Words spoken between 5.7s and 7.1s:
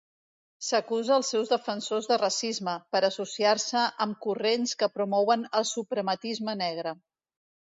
suprematisme negre.